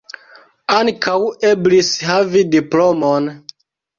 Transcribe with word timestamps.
Ankaŭ 0.77 1.17
eblis 1.51 1.91
havi 2.07 2.43
diplomon. 2.57 3.31